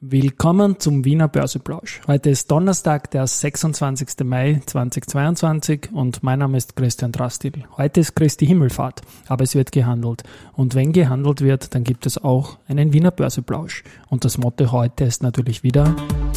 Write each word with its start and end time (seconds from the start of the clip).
Willkommen 0.00 0.78
zum 0.78 1.04
Wiener 1.04 1.26
Börseplausch. 1.26 2.02
Heute 2.06 2.30
ist 2.30 2.48
Donnerstag, 2.52 3.10
der 3.10 3.26
26. 3.26 4.24
Mai 4.24 4.62
2022 4.64 5.88
und 5.92 6.22
mein 6.22 6.38
Name 6.38 6.56
ist 6.56 6.76
Christian 6.76 7.10
Drastil. 7.10 7.64
Heute 7.76 7.98
ist 7.98 8.14
Christi 8.14 8.46
Himmelfahrt, 8.46 9.02
aber 9.26 9.42
es 9.42 9.56
wird 9.56 9.72
gehandelt. 9.72 10.22
Und 10.52 10.76
wenn 10.76 10.92
gehandelt 10.92 11.40
wird, 11.40 11.74
dann 11.74 11.82
gibt 11.82 12.06
es 12.06 12.16
auch 12.16 12.58
einen 12.68 12.92
Wiener 12.92 13.10
Börseplausch. 13.10 13.82
Und 14.08 14.24
das 14.24 14.38
Motto 14.38 14.70
heute 14.70 15.02
ist 15.02 15.24
natürlich 15.24 15.64
wieder 15.64 15.96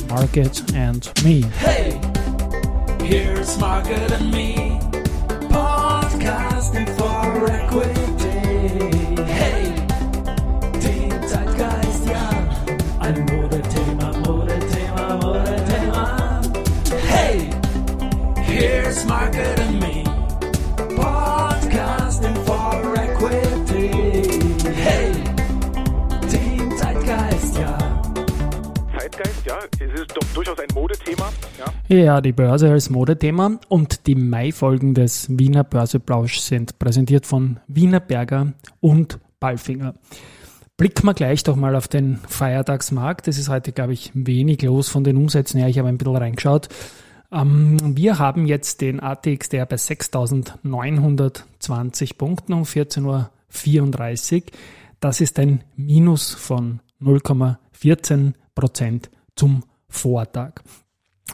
Market 0.09 0.63
and 0.75 1.13
Me. 1.23 1.43
Hey, 1.59 1.93
here's 3.03 3.59
Market 3.59 4.11
and 4.11 4.31
Me, 4.31 4.79
Ja. 31.91 32.21
Die 32.21 32.31
Börse 32.31 32.71
als 32.71 32.89
Modethema 32.89 33.59
und 33.67 34.07
die 34.07 34.15
Mai-Folgen 34.15 34.93
des 34.93 35.27
Wiener 35.37 35.65
Börseplausch 35.65 36.39
sind 36.39 36.79
präsentiert 36.79 37.25
von 37.25 37.59
Wiener 37.67 37.99
Berger 37.99 38.53
und 38.79 39.19
Ballfinger. 39.41 39.95
Blicken 40.77 41.05
wir 41.05 41.13
gleich 41.13 41.43
doch 41.43 41.57
mal 41.57 41.75
auf 41.75 41.89
den 41.89 42.21
Feiertagsmarkt. 42.29 43.27
Es 43.27 43.37
ist 43.37 43.49
heute, 43.49 43.73
glaube 43.73 43.91
ich, 43.91 44.09
wenig 44.13 44.61
los 44.61 44.87
von 44.87 45.03
den 45.03 45.17
Umsätzen 45.17 45.59
her. 45.59 45.67
Ich 45.67 45.79
habe 45.79 45.89
ein 45.89 45.97
bisschen 45.97 46.15
reingeschaut. 46.15 46.69
Ähm, 47.29 47.97
wir 47.97 48.19
haben 48.19 48.45
jetzt 48.45 48.79
den 48.79 49.01
ATXDR 49.01 49.65
bei 49.65 49.75
6.920 49.75 52.17
Punkten 52.17 52.53
um 52.53 52.63
14.34 52.63 54.35
Uhr. 54.35 54.43
Das 55.01 55.19
ist 55.19 55.37
ein 55.39 55.65
Minus 55.75 56.33
von 56.33 56.79
0,14 57.01 58.31
Prozent 58.55 59.09
zum 59.35 59.65
Vortag. 59.89 60.61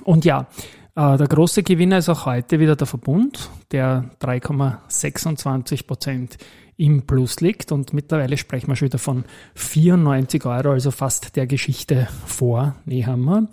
Und 0.04 0.26
ja, 0.26 0.48
äh, 0.96 1.18
der 1.18 1.28
große 1.28 1.64
Gewinner 1.64 2.00
ist 2.00 2.10
auch 2.10 2.26
heute 2.26 2.60
wieder 2.60 2.76
der 2.76 2.88
Verbund, 2.88 3.50
der 3.72 4.06
3,26 4.22 5.86
Prozent 5.86 6.38
im 6.78 7.04
Plus 7.04 7.40
liegt. 7.42 7.72
Und 7.72 7.94
mittlerweile 7.94 8.38
sprechen 8.38 8.70
wir 8.70 8.76
schon 8.76 8.88
wieder 8.88 9.00
von 9.00 9.26
94 9.56 10.46
Euro, 10.46 10.72
also 10.72 10.92
fast 10.92 11.36
der 11.36 11.48
Geschichte 11.48 12.08
vor. 12.26 12.76
Nehammer. 12.86 13.48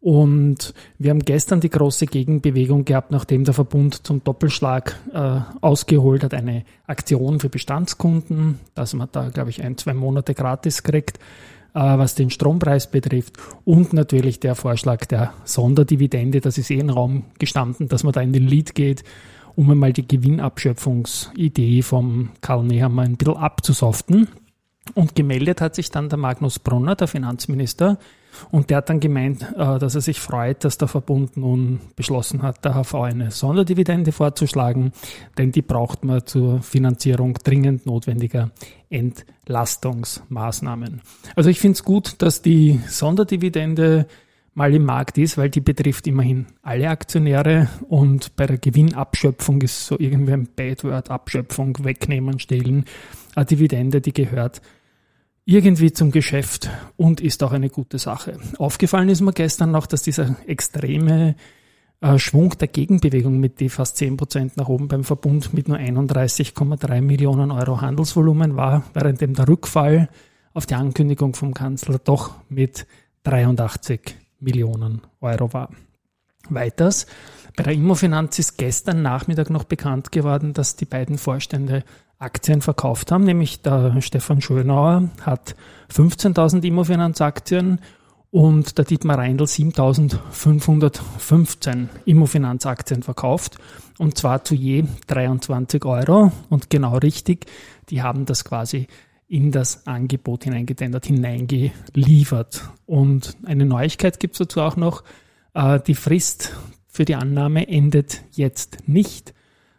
Und 0.00 0.72
wir 0.98 1.10
haben 1.10 1.20
gestern 1.20 1.60
die 1.60 1.68
große 1.68 2.06
Gegenbewegung 2.06 2.86
gehabt, 2.86 3.10
nachdem 3.10 3.44
der 3.44 3.52
Verbund 3.52 4.06
zum 4.06 4.24
Doppelschlag 4.24 4.98
äh, 5.12 5.40
ausgeholt 5.60 6.24
hat, 6.24 6.32
eine 6.32 6.64
Aktion 6.86 7.38
für 7.38 7.50
Bestandskunden, 7.50 8.58
dass 8.74 8.94
man 8.94 9.08
da, 9.12 9.28
glaube 9.28 9.50
ich, 9.50 9.62
ein, 9.62 9.76
zwei 9.76 9.92
Monate 9.92 10.32
gratis 10.32 10.82
kriegt, 10.82 11.18
was 11.72 12.14
den 12.14 12.30
Strompreis 12.30 12.90
betrifft. 12.90 13.36
Und 13.64 13.92
natürlich 13.92 14.40
der 14.40 14.54
Vorschlag 14.54 15.06
der 15.06 15.32
Sonderdividende, 15.44 16.40
das 16.40 16.58
ist 16.58 16.70
eh 16.70 16.78
im 16.78 16.90
Raum 16.90 17.24
gestanden, 17.38 17.88
dass 17.88 18.04
man 18.04 18.12
da 18.12 18.20
in 18.20 18.32
den 18.32 18.46
Lead 18.46 18.74
geht, 18.74 19.04
um 19.56 19.70
einmal 19.70 19.92
die 19.92 20.06
Gewinnabschöpfungsidee 20.06 21.82
vom 21.82 22.30
Karl 22.40 22.64
Nehammer 22.64 23.02
ein 23.02 23.16
bisschen 23.16 23.36
abzusoften. 23.36 24.28
Und 24.94 25.14
gemeldet 25.14 25.60
hat 25.60 25.74
sich 25.74 25.90
dann 25.90 26.08
der 26.08 26.18
Magnus 26.18 26.58
Brunner, 26.58 26.96
der 26.96 27.08
Finanzminister, 27.08 27.98
und 28.50 28.70
der 28.70 28.78
hat 28.78 28.88
dann 28.88 29.00
gemeint, 29.00 29.42
äh, 29.56 29.78
dass 29.78 29.94
er 29.94 30.00
sich 30.00 30.18
freut, 30.20 30.64
dass 30.64 30.78
der 30.78 30.88
Verbund 30.88 31.36
nun 31.36 31.80
beschlossen 31.96 32.40
hat, 32.42 32.64
der 32.64 32.74
HV 32.74 32.94
eine 32.94 33.30
Sonderdividende 33.30 34.12
vorzuschlagen, 34.12 34.92
denn 35.36 35.52
die 35.52 35.60
braucht 35.62 36.04
man 36.04 36.26
zur 36.26 36.62
Finanzierung 36.62 37.34
dringend 37.34 37.84
notwendiger 37.86 38.50
Entlastungsmaßnahmen. 38.88 41.02
Also 41.36 41.50
ich 41.50 41.60
finde 41.60 41.74
es 41.74 41.84
gut, 41.84 42.22
dass 42.22 42.42
die 42.42 42.80
Sonderdividende 42.86 44.06
mal 44.60 44.74
im 44.74 44.84
Markt 44.84 45.16
ist, 45.16 45.38
weil 45.38 45.48
die 45.48 45.62
betrifft 45.62 46.06
immerhin 46.06 46.44
alle 46.60 46.90
Aktionäre 46.90 47.70
und 47.88 48.36
bei 48.36 48.44
der 48.44 48.58
Gewinnabschöpfung 48.58 49.62
ist 49.62 49.86
so 49.86 49.98
irgendwie 49.98 50.34
ein 50.34 50.48
Bad 50.54 50.84
Word, 50.84 51.10
Abschöpfung, 51.10 51.82
wegnehmen, 51.82 52.38
stehlen. 52.38 52.84
Eine 53.34 53.46
Dividende, 53.46 54.02
die 54.02 54.12
gehört 54.12 54.60
irgendwie 55.46 55.94
zum 55.94 56.10
Geschäft 56.10 56.68
und 56.98 57.22
ist 57.22 57.42
auch 57.42 57.52
eine 57.52 57.70
gute 57.70 57.98
Sache. 57.98 58.38
Aufgefallen 58.58 59.08
ist 59.08 59.22
mir 59.22 59.32
gestern 59.32 59.70
noch, 59.70 59.86
dass 59.86 60.02
dieser 60.02 60.36
extreme 60.46 61.36
äh, 62.02 62.18
Schwung 62.18 62.50
der 62.58 62.68
Gegenbewegung 62.68 63.40
mit 63.40 63.60
die 63.60 63.70
fast 63.70 63.96
10% 63.96 64.52
nach 64.56 64.68
oben 64.68 64.88
beim 64.88 65.04
Verbund 65.04 65.54
mit 65.54 65.68
nur 65.68 65.78
31,3 65.78 67.00
Millionen 67.00 67.50
Euro 67.50 67.80
Handelsvolumen 67.80 68.56
war, 68.56 68.84
während 68.92 69.22
dem 69.22 69.32
der 69.32 69.48
Rückfall 69.48 70.10
auf 70.52 70.66
die 70.66 70.74
Ankündigung 70.74 71.32
vom 71.32 71.54
Kanzler 71.54 71.98
doch 71.98 72.34
mit 72.50 72.86
83 73.22 74.16
Millionen 74.40 75.02
Euro 75.20 75.52
war. 75.52 75.70
Weiters, 76.48 77.06
bei 77.56 77.62
der 77.62 77.74
Immofinanz 77.74 78.38
ist 78.38 78.56
gestern 78.56 79.02
Nachmittag 79.02 79.50
noch 79.50 79.64
bekannt 79.64 80.12
geworden, 80.12 80.54
dass 80.54 80.76
die 80.76 80.86
beiden 80.86 81.18
Vorstände 81.18 81.82
Aktien 82.18 82.60
verkauft 82.60 83.10
haben, 83.12 83.24
nämlich 83.24 83.62
der 83.62 83.98
Stefan 84.02 84.42
Schönauer 84.42 85.08
hat 85.22 85.56
15.000 85.92 86.64
Immofinanz-Aktien 86.64 87.80
und 88.30 88.78
der 88.78 88.84
Dietmar 88.84 89.18
Reindl 89.18 89.44
7.515 89.44 91.88
Immofinanz-Aktien 92.04 93.02
verkauft 93.02 93.58
und 93.98 94.16
zwar 94.18 94.44
zu 94.44 94.54
je 94.54 94.84
23 95.06 95.84
Euro 95.84 96.30
und 96.48 96.70
genau 96.70 96.96
richtig, 96.98 97.46
die 97.88 98.02
haben 98.02 98.26
das 98.26 98.44
quasi 98.44 98.86
in 99.30 99.52
das 99.52 99.86
Angebot 99.86 100.44
hineingedendert, 100.44 101.06
hineingeliefert. 101.06 102.68
Und 102.84 103.36
eine 103.44 103.64
Neuigkeit 103.64 104.18
gibt 104.18 104.34
es 104.34 104.38
dazu 104.38 104.60
auch 104.60 104.76
noch, 104.76 105.04
äh, 105.54 105.78
die 105.80 105.94
Frist 105.94 106.56
für 106.88 107.04
die 107.04 107.14
Annahme 107.14 107.68
endet 107.68 108.24
jetzt 108.32 108.88
nicht 108.88 109.32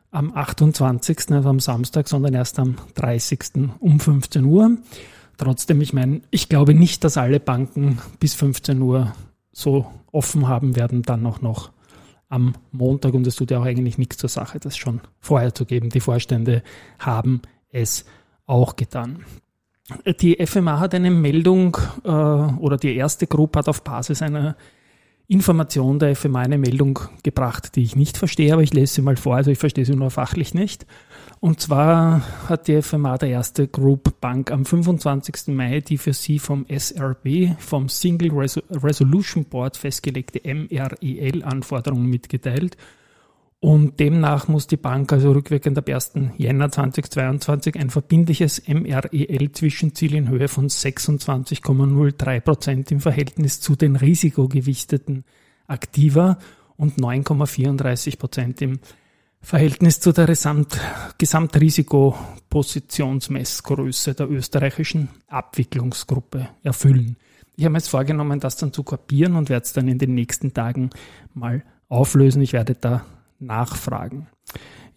am 0.09 0.33
28., 0.33 1.31
also 1.31 1.49
am 1.49 1.59
Samstag, 1.59 2.07
sondern 2.07 2.33
erst 2.33 2.59
am 2.59 2.77
30. 2.95 3.69
um 3.79 3.99
15 3.99 4.45
Uhr. 4.45 4.77
Trotzdem, 5.37 5.81
ich 5.81 5.91
meine, 5.91 6.21
ich 6.31 6.47
glaube 6.47 6.73
nicht, 6.73 7.03
dass 7.03 7.17
alle 7.17 7.41
Banken 7.41 7.99
bis 8.21 8.33
15 8.35 8.81
Uhr 8.81 9.13
so 9.51 9.85
offen 10.13 10.47
haben 10.47 10.77
werden, 10.77 11.01
dann 11.01 11.25
auch 11.25 11.41
noch 11.41 11.71
am 12.29 12.55
Montag. 12.71 13.13
Und 13.13 13.27
es 13.27 13.35
tut 13.35 13.51
ja 13.51 13.59
auch 13.59 13.65
eigentlich 13.65 13.97
nichts 13.97 14.15
zur 14.15 14.29
Sache, 14.29 14.61
das 14.61 14.77
schon 14.77 15.01
vorher 15.19 15.53
zu 15.53 15.65
geben. 15.65 15.89
Die 15.89 15.99
Vorstände 15.99 16.63
haben 16.99 17.41
es 17.69 18.05
auch 18.51 18.75
getan. 18.75 19.25
Die 20.21 20.45
FMA 20.45 20.79
hat 20.79 20.93
eine 20.93 21.11
Meldung 21.11 21.77
äh, 22.03 22.09
oder 22.09 22.77
die 22.77 22.95
erste 22.95 23.27
Gruppe 23.27 23.59
hat 23.59 23.69
auf 23.69 23.83
Basis 23.83 24.21
einer 24.21 24.55
Information 25.27 25.97
der 25.97 26.15
FMA 26.15 26.41
eine 26.41 26.57
Meldung 26.57 26.99
gebracht, 27.23 27.75
die 27.75 27.83
ich 27.83 27.95
nicht 27.95 28.17
verstehe, 28.17 28.51
aber 28.51 28.63
ich 28.63 28.73
lese 28.73 28.95
sie 28.95 29.01
mal 29.01 29.15
vor, 29.15 29.37
also 29.37 29.49
ich 29.49 29.57
verstehe 29.57 29.85
sie 29.85 29.95
nur 29.95 30.11
fachlich 30.11 30.53
nicht. 30.53 30.85
Und 31.39 31.61
zwar 31.61 32.21
hat 32.49 32.67
die 32.67 32.81
FMA 32.81 33.17
der 33.17 33.29
erste 33.29 33.67
Group 33.67 34.19
Bank 34.19 34.51
am 34.51 34.65
25. 34.65 35.47
Mai 35.47 35.79
die 35.79 35.97
für 35.97 36.13
sie 36.13 36.37
vom 36.37 36.65
SRB, 36.67 37.57
vom 37.59 37.87
Single 37.87 38.31
Resolution 38.71 39.45
Board 39.45 39.77
festgelegte 39.77 40.41
MREL-Anforderungen 40.43 42.07
mitgeteilt 42.07 42.77
und 43.61 43.97
demnach 43.99 44.47
muss 44.47 44.65
die 44.65 44.75
Bank 44.75 45.13
also 45.13 45.33
rückwirkend 45.33 45.77
ab 45.77 45.87
1. 45.87 46.13
Jänner 46.35 46.71
2022 46.71 47.75
ein 47.75 47.91
verbindliches 47.91 48.63
MREL-Zwischenziel 48.67 50.15
in 50.15 50.29
Höhe 50.29 50.47
von 50.47 50.67
26,03 50.67 52.39
Prozent 52.39 52.91
im 52.91 52.99
Verhältnis 52.99 53.61
zu 53.61 53.75
den 53.75 53.95
risikogewichteten 53.95 55.25
Aktiva 55.67 56.39
und 56.75 56.97
9,34 56.97 58.17
Prozent 58.17 58.63
im 58.63 58.79
Verhältnis 59.41 59.99
zu 59.99 60.11
der 60.11 60.25
Gesamt 60.25 60.79
Gesamtrisikopositionsmessgröße 61.19 64.15
der 64.15 64.27
österreichischen 64.27 65.09
Abwicklungsgruppe 65.27 66.49
erfüllen. 66.63 67.15
Ich 67.57 67.65
habe 67.65 67.73
mir 67.73 67.77
jetzt 67.77 67.89
vorgenommen, 67.89 68.39
das 68.39 68.57
dann 68.57 68.73
zu 68.73 68.81
kopieren 68.81 69.35
und 69.35 69.49
werde 69.49 69.65
es 69.65 69.73
dann 69.73 69.87
in 69.87 69.99
den 69.99 70.15
nächsten 70.15 70.51
Tagen 70.51 70.89
mal 71.35 71.63
auflösen. 71.89 72.41
Ich 72.41 72.53
werde 72.53 72.73
da 72.73 73.05
nachfragen. 73.41 74.27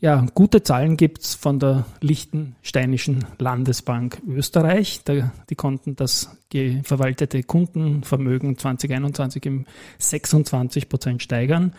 Ja, 0.00 0.26
gute 0.34 0.62
Zahlen 0.62 0.96
gibt's 0.96 1.34
von 1.34 1.58
der 1.58 1.86
Liechtensteinischen 2.00 3.24
Landesbank 3.38 4.20
Österreich. 4.28 5.00
Da, 5.04 5.32
die 5.48 5.54
konnten 5.54 5.96
das 5.96 6.36
verwaltete 6.82 7.42
Kundenvermögen 7.42 8.58
2021 8.58 9.46
im 9.46 9.66
26 9.98 10.88
Prozent 10.88 11.22
steigern. 11.22 11.72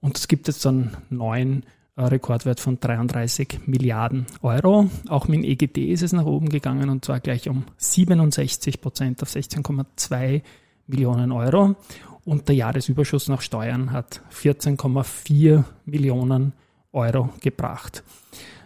Und 0.00 0.18
es 0.18 0.28
gibt 0.28 0.48
jetzt 0.48 0.66
einen 0.66 0.96
neuen 1.08 1.64
äh, 1.96 2.02
Rekordwert 2.02 2.60
von 2.60 2.78
33 2.80 3.60
Milliarden 3.66 4.26
Euro. 4.42 4.90
Auch 5.08 5.28
mit 5.28 5.38
dem 5.38 5.44
EGT 5.44 5.78
ist 5.78 6.02
es 6.02 6.12
nach 6.12 6.26
oben 6.26 6.48
gegangen 6.48 6.90
und 6.90 7.04
zwar 7.04 7.20
gleich 7.20 7.48
um 7.48 7.64
67 7.76 8.80
Prozent 8.80 9.22
auf 9.22 9.30
16,2 9.30 10.42
Millionen 10.88 11.30
Euro 11.30 11.76
und 12.24 12.48
der 12.48 12.56
Jahresüberschuss 12.56 13.28
nach 13.28 13.40
Steuern 13.40 13.92
hat 13.92 14.22
14,4 14.32 15.64
Millionen 15.86 16.52
Euro 16.92 17.30
gebracht. 17.40 18.02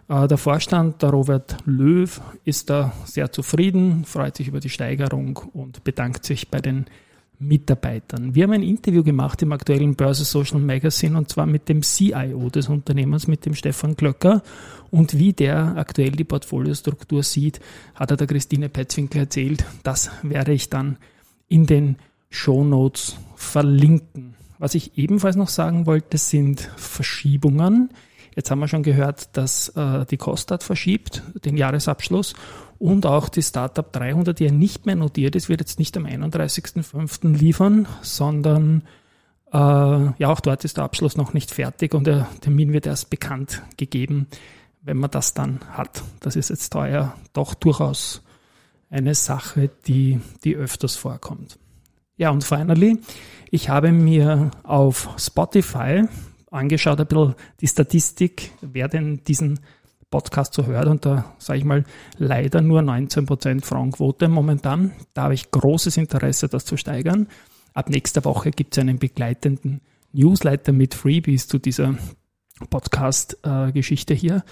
Äh, 0.08 0.26
der 0.26 0.38
Vorstand, 0.38 1.02
der 1.02 1.10
Robert 1.10 1.56
Löw, 1.64 2.20
ist 2.44 2.70
da 2.70 2.92
sehr 3.04 3.30
zufrieden, 3.30 4.04
freut 4.04 4.36
sich 4.36 4.48
über 4.48 4.60
die 4.60 4.70
Steigerung 4.70 5.36
und 5.52 5.84
bedankt 5.84 6.24
sich 6.24 6.48
bei 6.48 6.60
den 6.60 6.86
Mitarbeitern. 7.38 8.34
Wir 8.34 8.44
haben 8.44 8.52
ein 8.52 8.62
Interview 8.62 9.02
gemacht 9.02 9.42
im 9.42 9.52
aktuellen 9.52 9.96
Börse 9.96 10.24
Social 10.24 10.60
Magazine 10.60 11.18
und 11.18 11.28
zwar 11.28 11.46
mit 11.46 11.68
dem 11.68 11.82
CIO 11.82 12.48
des 12.50 12.68
Unternehmens, 12.68 13.26
mit 13.26 13.44
dem 13.46 13.54
Stefan 13.54 13.96
Klöcker. 13.96 14.42
Und 14.90 15.18
wie 15.18 15.32
der 15.32 15.76
aktuell 15.76 16.12
die 16.12 16.24
Portfoliostruktur 16.24 17.22
sieht, 17.22 17.60
hat 17.94 18.10
er 18.10 18.16
der 18.16 18.26
Christine 18.26 18.68
Petzwinkel 18.68 19.22
erzählt. 19.22 19.64
Das 19.82 20.10
werde 20.22 20.52
ich 20.52 20.70
dann 20.70 20.98
in 21.48 21.66
den 21.66 21.96
Show 22.32 22.64
Notes 22.64 23.16
verlinken. 23.36 24.34
Was 24.58 24.74
ich 24.74 24.96
ebenfalls 24.96 25.36
noch 25.36 25.48
sagen 25.48 25.86
wollte, 25.86 26.18
sind 26.18 26.60
Verschiebungen. 26.76 27.90
Jetzt 28.34 28.50
haben 28.50 28.60
wir 28.60 28.68
schon 28.68 28.82
gehört, 28.82 29.36
dass 29.36 29.68
äh, 29.70 30.06
die 30.06 30.16
Kostat 30.16 30.62
verschiebt, 30.62 31.22
den 31.44 31.56
Jahresabschluss 31.56 32.34
und 32.78 33.04
auch 33.06 33.28
die 33.28 33.42
Startup 33.42 33.92
300, 33.92 34.38
die 34.38 34.44
ja 34.44 34.50
nicht 34.50 34.86
mehr 34.86 34.96
notiert 34.96 35.36
ist, 35.36 35.48
wird 35.48 35.60
jetzt 35.60 35.78
nicht 35.78 35.96
am 35.96 36.06
31.05. 36.06 37.36
liefern, 37.36 37.86
sondern 38.00 38.82
äh, 39.52 39.58
ja, 39.58 40.28
auch 40.28 40.40
dort 40.40 40.64
ist 40.64 40.78
der 40.78 40.84
Abschluss 40.84 41.16
noch 41.16 41.34
nicht 41.34 41.50
fertig 41.50 41.94
und 41.94 42.06
der 42.06 42.26
Termin 42.40 42.72
wird 42.72 42.86
erst 42.86 43.10
bekannt 43.10 43.62
gegeben, 43.76 44.26
wenn 44.80 44.96
man 44.96 45.10
das 45.10 45.34
dann 45.34 45.60
hat. 45.72 46.02
Das 46.20 46.36
ist 46.36 46.48
jetzt 46.48 46.72
teuer 46.72 47.14
doch 47.34 47.52
durchaus 47.54 48.22
eine 48.88 49.14
Sache, 49.14 49.70
die, 49.86 50.20
die 50.44 50.56
öfters 50.56 50.96
vorkommt. 50.96 51.58
Ja, 52.22 52.30
und 52.30 52.44
finally, 52.44 52.98
ich 53.50 53.68
habe 53.68 53.90
mir 53.90 54.52
auf 54.62 55.08
Spotify 55.18 56.04
angeschaut, 56.52 57.00
ein 57.00 57.06
bisschen 57.08 57.34
die 57.60 57.66
Statistik, 57.66 58.52
wer 58.60 58.86
denn 58.86 59.24
diesen 59.24 59.58
Podcast 60.08 60.54
so 60.54 60.66
hört. 60.66 60.86
Und 60.86 61.04
da 61.04 61.34
sage 61.38 61.58
ich 61.58 61.64
mal, 61.64 61.84
leider 62.18 62.60
nur 62.60 62.80
19% 62.80 63.64
Frauenquote 63.64 64.28
momentan. 64.28 64.92
Da 65.14 65.24
habe 65.24 65.34
ich 65.34 65.50
großes 65.50 65.96
Interesse, 65.96 66.48
das 66.48 66.64
zu 66.64 66.76
steigern. 66.76 67.26
Ab 67.74 67.90
nächster 67.90 68.24
Woche 68.24 68.52
gibt 68.52 68.76
es 68.76 68.80
einen 68.80 69.00
begleitenden 69.00 69.80
Newsletter 70.12 70.70
mit 70.70 70.94
Freebies 70.94 71.48
zu 71.48 71.58
dieser 71.58 71.96
Podcast-Geschichte 72.70 74.14
hier. 74.14 74.44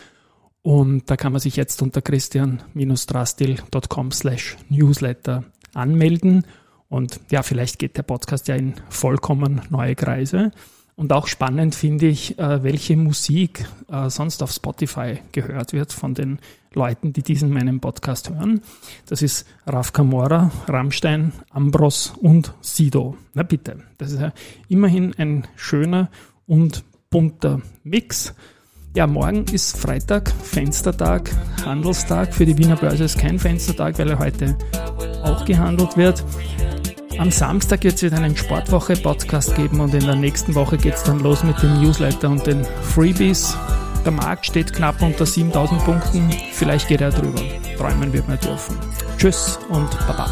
Und 0.63 1.09
da 1.09 1.17
kann 1.17 1.31
man 1.31 1.41
sich 1.41 1.55
jetzt 1.55 1.83
unter 1.83 2.03
christian-drastil.com 2.03 4.11
slash 4.11 4.57
newsletter 4.69 5.45
anmelden. 5.73 6.45
Und 6.91 7.21
ja, 7.31 7.43
vielleicht 7.43 7.79
geht 7.79 7.97
der 7.97 8.03
Podcast 8.03 8.49
ja 8.49 8.57
in 8.57 8.75
vollkommen 8.91 9.63
neue 9.71 9.95
Kreise. 9.95 10.51
Und 10.97 11.15
auch 11.15 11.29
spannend 11.29 11.75
finde 11.75 12.09
ich, 12.09 12.39
äh, 12.39 12.63
welche 12.63 12.97
Musik 12.97 13.65
äh, 13.91 14.11
sonst 14.11 14.43
auf 14.43 14.51
Spotify 14.51 15.21
gehört 15.33 15.73
wird 15.73 15.95
von 15.95 16.13
den 16.13 16.41
Leuten, 16.75 17.15
die 17.15 17.23
diesen 17.23 17.51
meinen 17.51 17.81
Podcast 17.81 18.29
hören. 18.29 18.61
Das 19.07 19.23
ist 19.23 19.47
Raf 19.67 19.95
Kamora, 19.95 20.51
Rammstein, 20.67 21.33
Ambros 21.49 22.13
und 22.21 22.53
Sido. 22.61 23.17
Na 23.33 23.45
bitte, 23.45 23.79
das 23.97 24.13
ist 24.13 24.21
ja 24.21 24.33
immerhin 24.69 25.15
ein 25.17 25.47
schöner 25.57 26.11
und 26.47 26.85
bunter 27.09 27.63
Mix. 27.83 28.35
Ja, 28.95 29.07
morgen 29.07 29.45
ist 29.53 29.79
Freitag, 29.79 30.31
Fenstertag, 30.43 31.31
Handelstag. 31.65 32.35
Für 32.35 32.45
die 32.45 32.59
Wiener 32.59 32.77
Börse 32.77 33.05
ist 33.05 33.19
kein 33.19 33.39
Fenstertag, 33.39 33.99
weil 33.99 34.11
er 34.11 34.19
heute 34.19 34.59
auch 35.23 35.45
gehandelt 35.45 35.97
wird. 35.97 36.25
Am 37.21 37.31
Samstag 37.31 37.85
wird 37.85 37.97
es 37.97 38.03
wieder 38.03 38.17
einen 38.17 38.35
Sportwoche-Podcast 38.35 39.55
geben 39.55 39.81
und 39.81 39.93
in 39.93 40.07
der 40.07 40.17
nächsten 40.17 40.55
Woche 40.55 40.79
geht 40.79 40.95
es 40.95 41.03
dann 41.03 41.21
los 41.21 41.45
mit 41.45 41.63
dem 41.63 41.83
Newsletter 41.83 42.31
und 42.31 42.47
den 42.47 42.65
Freebies. 42.65 43.55
Der 44.07 44.13
Markt 44.13 44.47
steht 44.47 44.73
knapp 44.73 45.03
unter 45.03 45.27
7000 45.27 45.85
Punkten. 45.85 46.31
Vielleicht 46.53 46.89
geht 46.89 47.03
er 47.03 47.11
drüber. 47.11 47.43
Träumen 47.77 48.15
wird 48.15 48.27
man 48.27 48.39
dürfen. 48.39 48.75
Tschüss 49.19 49.59
und 49.69 49.91
Baba. 50.07 50.31